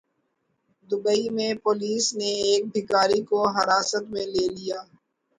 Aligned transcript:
Dubai 0.89 1.25
میں 1.35 1.53
police 1.65 2.05
نے 2.19 2.31
ایک 2.45 2.61
بھکاری 2.73 3.21
کو 3.29 3.39
حراست 3.55 4.03
میں 4.13 4.25
لے 4.33 4.45
لیا 4.55 4.79